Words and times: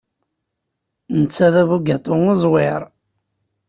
Netta 1.19 1.47
d 1.53 1.55
abugaṭu 1.61 2.13
uẓwir. 2.29 2.81